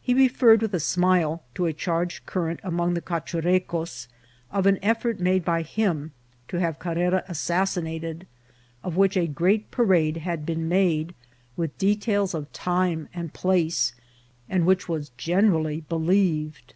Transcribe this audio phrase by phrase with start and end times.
[0.00, 4.08] He referred, with a smile, to a charge current among the Cachurecos
[4.50, 6.10] of an effort made by him
[6.48, 8.26] to have Car rera assassinated,
[8.82, 11.14] of which a great parade had been made,
[11.56, 13.92] with details of time and place,
[14.48, 16.74] and which was generally believed.